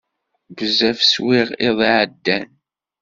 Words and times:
Bezzaf 0.55 0.99
swiɣ 1.03 1.47
iḍ-a 1.67 1.91
iεeddan. 2.03 2.47